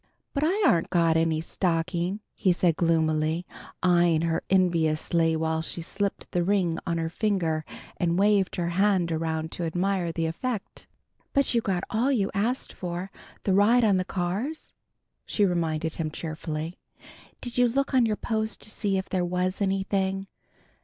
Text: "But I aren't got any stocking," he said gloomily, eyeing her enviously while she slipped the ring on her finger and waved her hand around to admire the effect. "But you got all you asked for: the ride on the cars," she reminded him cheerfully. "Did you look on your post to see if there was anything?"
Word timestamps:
"But 0.33 0.43
I 0.43 0.63
aren't 0.67 0.89
got 0.89 1.15
any 1.15 1.41
stocking," 1.41 2.21
he 2.33 2.51
said 2.51 2.75
gloomily, 2.75 3.45
eyeing 3.83 4.21
her 4.21 4.41
enviously 4.49 5.35
while 5.35 5.61
she 5.61 5.83
slipped 5.83 6.31
the 6.31 6.43
ring 6.43 6.79
on 6.87 6.97
her 6.97 7.07
finger 7.07 7.63
and 7.97 8.17
waved 8.17 8.55
her 8.55 8.69
hand 8.69 9.11
around 9.11 9.51
to 9.51 9.63
admire 9.63 10.11
the 10.11 10.25
effect. 10.25 10.87
"But 11.33 11.53
you 11.53 11.61
got 11.61 11.83
all 11.91 12.11
you 12.11 12.31
asked 12.33 12.73
for: 12.73 13.11
the 13.43 13.53
ride 13.53 13.83
on 13.83 13.97
the 13.97 14.03
cars," 14.03 14.73
she 15.23 15.45
reminded 15.45 15.93
him 15.93 16.09
cheerfully. 16.09 16.79
"Did 17.39 17.59
you 17.59 17.67
look 17.67 17.93
on 17.93 18.07
your 18.07 18.15
post 18.17 18.59
to 18.63 18.71
see 18.71 18.97
if 18.97 19.07
there 19.07 19.23
was 19.23 19.61
anything?" 19.61 20.25